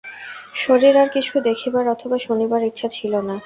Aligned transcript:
শশীর 0.53 0.95
আর 0.97 1.09
কিছু 1.09 1.35
দেখিবার 1.47 1.85
অথবা 1.87 2.17
শুনিবার 2.19 2.61
ইচ্ছা 2.63 2.87
ছিল 2.89 3.13
না। 3.21 3.35